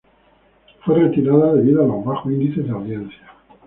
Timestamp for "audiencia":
2.71-3.31